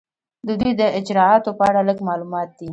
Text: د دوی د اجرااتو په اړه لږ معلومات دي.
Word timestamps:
د 0.47 0.49
دوی 0.59 0.71
د 0.79 0.83
اجرااتو 0.99 1.51
په 1.59 1.63
اړه 1.69 1.81
لږ 1.89 1.97
معلومات 2.09 2.49
دي. 2.59 2.67